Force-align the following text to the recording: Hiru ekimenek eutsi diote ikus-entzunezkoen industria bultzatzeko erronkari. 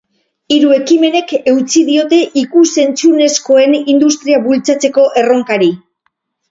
Hiru 0.53 0.71
ekimenek 0.77 1.33
eutsi 1.51 1.83
diote 1.91 2.21
ikus-entzunezkoen 2.43 3.79
industria 3.95 4.43
bultzatzeko 4.49 5.09
erronkari. 5.25 5.75